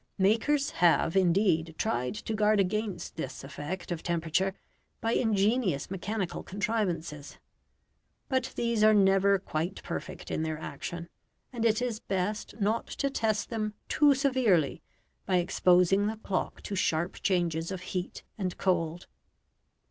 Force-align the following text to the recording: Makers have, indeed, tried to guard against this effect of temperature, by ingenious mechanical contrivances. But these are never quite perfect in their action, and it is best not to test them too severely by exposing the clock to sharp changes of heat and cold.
Makers 0.17 0.71
have, 0.71 1.15
indeed, 1.15 1.75
tried 1.77 2.15
to 2.15 2.33
guard 2.33 2.59
against 2.59 3.17
this 3.17 3.43
effect 3.43 3.91
of 3.91 4.01
temperature, 4.01 4.55
by 4.99 5.11
ingenious 5.11 5.91
mechanical 5.91 6.41
contrivances. 6.41 7.37
But 8.27 8.51
these 8.55 8.83
are 8.83 8.95
never 8.95 9.37
quite 9.37 9.83
perfect 9.83 10.31
in 10.31 10.41
their 10.41 10.57
action, 10.57 11.07
and 11.53 11.65
it 11.65 11.83
is 11.83 11.99
best 11.99 12.59
not 12.59 12.87
to 12.87 13.11
test 13.11 13.51
them 13.51 13.75
too 13.87 14.15
severely 14.15 14.81
by 15.27 15.35
exposing 15.35 16.07
the 16.07 16.17
clock 16.17 16.63
to 16.63 16.73
sharp 16.75 17.21
changes 17.21 17.69
of 17.69 17.81
heat 17.93 18.23
and 18.39 18.57
cold. 18.57 19.05